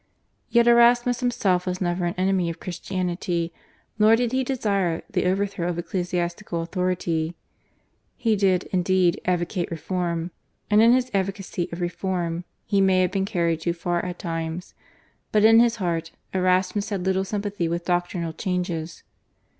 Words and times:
Yet 0.49 0.65
Erasmus 0.67 1.19
himself 1.19 1.67
was 1.67 1.79
never 1.79 2.05
an 2.07 2.15
enemy 2.17 2.49
of 2.49 2.59
Christianity, 2.59 3.53
nor 3.99 4.15
did 4.15 4.31
he 4.31 4.43
desire 4.43 5.03
the 5.07 5.27
overthrow 5.27 5.69
of 5.69 5.77
ecclesiastical 5.77 6.63
authority. 6.63 7.35
He 8.17 8.35
did, 8.35 8.63
indeed, 8.71 9.21
advocate 9.25 9.69
reform, 9.69 10.31
and 10.71 10.81
in 10.81 10.91
his 10.93 11.11
advocacy 11.13 11.69
of 11.71 11.81
reform 11.81 12.45
he 12.65 12.81
may 12.81 13.01
have 13.01 13.11
been 13.11 13.25
carried 13.25 13.61
too 13.61 13.73
far 13.73 14.03
at 14.03 14.17
times, 14.17 14.73
but 15.31 15.45
in 15.45 15.59
his 15.59 15.75
heart 15.75 16.09
Erasmus 16.33 16.89
had 16.89 17.05
little 17.05 17.23
sympathy 17.23 17.67
with 17.67 17.85
doctrinal 17.85 18.33
changes. 18.33 19.03